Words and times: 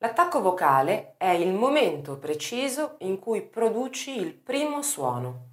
L'attacco 0.00 0.40
vocale 0.40 1.14
è 1.16 1.30
il 1.30 1.52
momento 1.52 2.18
preciso 2.18 2.94
in 2.98 3.18
cui 3.18 3.42
produci 3.42 4.16
il 4.16 4.32
primo 4.32 4.80
suono 4.80 5.46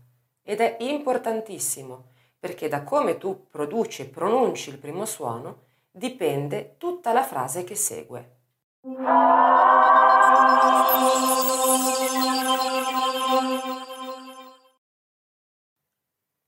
ed 0.43 0.61
è 0.61 0.77
importantissimo 0.81 2.09
perché 2.39 2.67
da 2.67 2.83
come 2.83 3.17
tu 3.17 3.47
produci 3.49 4.03
e 4.03 4.05
pronunci 4.05 4.69
il 4.69 4.77
primo 4.77 5.05
suono 5.05 5.63
dipende 5.89 6.75
tutta 6.77 7.11
la 7.11 7.23
frase 7.23 7.63
che 7.63 7.73
segue. 7.73 8.33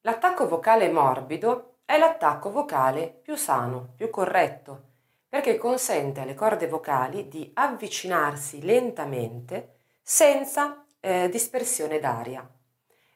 L'attacco 0.01 0.47
vocale 0.47 0.91
morbido 0.91 1.77
è 1.83 1.97
l'attacco 1.97 2.51
vocale 2.51 3.07
più 3.23 3.35
sano, 3.35 3.93
più 3.95 4.11
corretto, 4.11 4.96
perché 5.29 5.57
consente 5.57 6.21
alle 6.21 6.33
corde 6.33 6.67
vocali 6.67 7.27
di 7.27 7.51
avvicinarsi 7.53 8.61
lentamente 8.63 9.79
senza 10.01 10.85
eh, 10.99 11.29
dispersione 11.29 11.99
d'aria. 11.99 12.49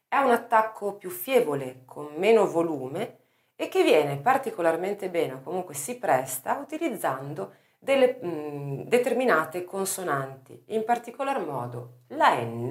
È 0.06 0.18
un 0.18 0.30
attacco 0.30 0.94
più 0.96 1.08
fievole, 1.08 1.82
con 1.86 2.14
meno 2.16 2.46
volume 2.46 3.18
e 3.56 3.68
che 3.68 3.82
viene 3.82 4.18
particolarmente 4.18 5.08
bene 5.08 5.34
o 5.34 5.42
comunque 5.42 5.74
si 5.74 5.98
presta 5.98 6.58
utilizzando 6.58 7.54
delle 7.78 8.18
mh, 8.20 8.28
mm, 8.28 8.80
determinate 8.82 9.64
consonanti, 9.64 10.64
in 10.68 10.84
particolar 10.84 11.44
modo 11.44 12.02
la 12.08 12.34
N 12.40 12.70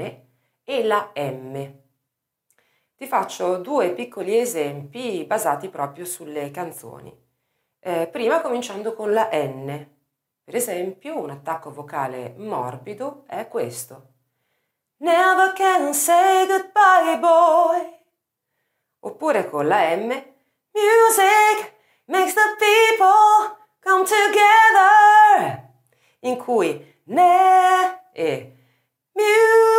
e 0.63 0.84
la 0.84 1.12
M. 1.15 1.79
Ti 2.95 3.07
faccio 3.07 3.57
due 3.57 3.91
piccoli 3.93 4.37
esempi 4.37 5.26
basati 5.26 5.70
proprio 5.70 6.05
sulle 6.05 6.51
canzoni. 6.51 7.30
Eh, 7.84 8.08
prima 8.12 8.41
cominciando 8.41 8.94
con 8.94 9.12
la 9.12 9.30
N. 9.34 9.90
Per 10.44 10.55
esempio, 10.55 11.17
un 11.17 11.31
attacco 11.31 11.71
vocale 11.71 12.35
morbido 12.38 13.23
è 13.26 13.48
questo. 13.48 14.09
Never 14.98 15.52
can 15.54 15.91
say 15.91 16.46
goodbye, 16.46 17.18
boy. 17.18 17.99
Oppure 18.99 19.49
con 19.49 19.68
la 19.68 19.96
M. 19.96 20.10
Music 20.73 21.73
makes 22.05 22.35
the 22.35 22.55
people 22.60 23.57
come 23.82 24.04
together. 24.04 25.70
In 26.20 26.38
cui 26.38 27.01
ne 27.05 28.12
e 28.13 28.57
mu 29.13 29.70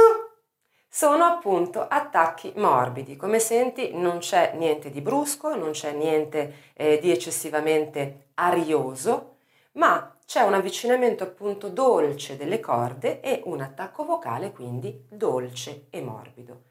sono 0.95 1.25
appunto 1.25 1.87
attacchi 1.89 2.53
morbidi. 2.57 3.17
Come 3.17 3.39
senti 3.39 3.95
non 3.95 4.19
c'è 4.19 4.53
niente 4.57 4.91
di 4.91 5.01
brusco, 5.01 5.57
non 5.57 5.71
c'è 5.71 5.93
niente 5.93 6.73
eh, 6.75 6.99
di 7.01 7.11
eccessivamente 7.11 8.27
arioso, 8.35 9.37
ma 9.73 10.15
c'è 10.27 10.43
un 10.43 10.53
avvicinamento 10.53 11.25
appunto 11.25 11.71
dolce 11.71 12.37
delle 12.37 12.61
corde 12.61 13.21
e 13.21 13.41
un 13.47 13.63
attacco 13.63 14.05
vocale 14.05 14.53
quindi 14.53 15.07
dolce 15.09 15.87
e 15.89 16.03
morbido. 16.03 16.65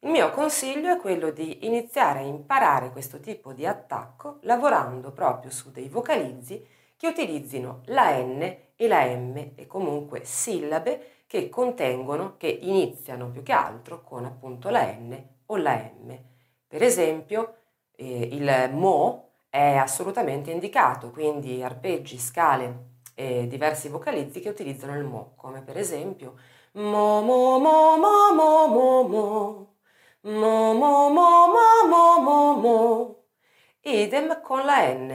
Il 0.00 0.10
mio 0.10 0.30
consiglio 0.32 0.92
è 0.92 0.98
quello 0.98 1.30
di 1.30 1.64
iniziare 1.64 2.18
a 2.18 2.24
imparare 2.24 2.90
questo 2.90 3.20
tipo 3.20 3.54
di 3.54 3.64
attacco 3.64 4.36
lavorando 4.42 5.12
proprio 5.12 5.50
su 5.50 5.70
dei 5.70 5.88
vocalizzi 5.88 6.62
che 6.94 7.06
utilizzino 7.06 7.80
la 7.86 8.18
N 8.18 8.42
e 8.76 8.86
la 8.86 9.06
M 9.06 9.52
e 9.54 9.66
comunque 9.66 10.24
sillabe 10.24 11.21
che 11.32 11.48
contengono, 11.48 12.36
che 12.36 12.46
iniziano 12.46 13.30
più 13.30 13.42
che 13.42 13.52
altro 13.52 14.02
con 14.02 14.26
appunto 14.26 14.68
la 14.68 14.84
N 14.92 15.18
o 15.46 15.56
la 15.56 15.76
M. 15.76 16.14
Per 16.68 16.82
esempio 16.82 17.54
eh, 17.96 18.28
il 18.32 18.68
Mo 18.74 19.30
è 19.48 19.76
assolutamente 19.76 20.50
indicato, 20.50 21.10
quindi 21.10 21.62
arpeggi, 21.62 22.18
scale 22.18 22.90
e 23.14 23.46
diversi 23.46 23.88
vocalizzi 23.88 24.40
che 24.40 24.50
utilizzano 24.50 24.94
il 24.98 25.04
Mo, 25.04 25.32
come 25.36 25.62
per 25.62 25.78
esempio 25.78 26.34
Mo 26.72 27.22
mo 27.22 27.58
mo 27.58 27.96
mo 27.96 28.34
mo 28.34 28.66
mo 28.68 29.02
mo 29.08 29.76
Mo 30.24 30.74
mo 30.74 31.08
mo 31.08 31.46
mo 31.48 31.86
mo 31.88 32.20
mo 32.20 32.54
mo 32.60 33.24
Idem 33.80 34.42
con 34.42 34.66
la 34.66 34.86
N. 34.92 35.08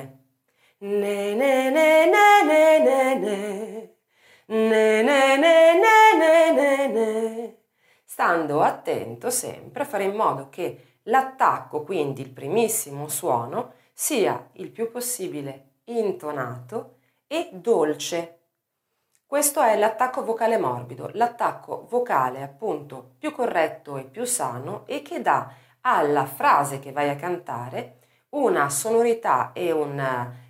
Ne 0.80 1.36
ne 1.36 1.70
ne 1.70 2.06
ne 2.10 2.42
ne 2.44 2.80
ne 2.80 3.16
ne 3.20 3.98
ne 4.48 5.04
stando 8.18 8.64
attento 8.64 9.30
sempre 9.30 9.84
a 9.84 9.86
fare 9.86 10.06
in 10.06 10.16
modo 10.16 10.50
che 10.50 11.02
l'attacco, 11.04 11.84
quindi 11.84 12.22
il 12.24 12.32
primissimo 12.32 13.10
suono, 13.10 13.74
sia 13.94 14.50
il 14.54 14.72
più 14.72 14.90
possibile 14.90 15.82
intonato 15.84 16.96
e 17.28 17.50
dolce. 17.54 18.40
Questo 19.24 19.62
è 19.62 19.78
l'attacco 19.78 20.24
vocale 20.24 20.58
morbido, 20.58 21.12
l'attacco 21.14 21.86
vocale 21.88 22.42
appunto 22.42 23.12
più 23.20 23.32
corretto 23.32 23.98
e 23.98 24.06
più 24.06 24.26
sano 24.26 24.88
e 24.88 25.04
che 25.04 25.22
dà 25.22 25.54
alla 25.82 26.26
frase 26.26 26.80
che 26.80 26.92
vai 26.92 27.10
a 27.10 27.16
cantare 27.16 28.00
una 28.30 28.68
sonorità 28.72 29.52
e 29.54 29.72
un, 29.72 30.00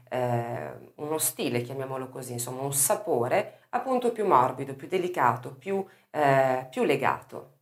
eh, 0.07 0.91
uno 0.95 1.17
stile, 1.17 1.63
chiamiamolo 1.63 2.07
così, 2.07 2.31
insomma 2.31 2.61
un 2.61 2.73
sapore 2.73 3.63
appunto 3.71 4.13
più 4.13 4.25
morbido, 4.25 4.73
più 4.73 4.87
delicato, 4.87 5.53
più, 5.53 5.85
eh, 6.11 6.65
più 6.69 6.85
legato. 6.85 7.55